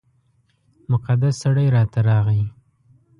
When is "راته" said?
1.75-1.99